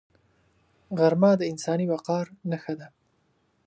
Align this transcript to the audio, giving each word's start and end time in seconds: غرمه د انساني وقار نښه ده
غرمه 0.99 1.31
د 1.37 1.41
انساني 1.51 1.85
وقار 1.93 2.25
نښه 2.49 2.73
ده 2.79 2.87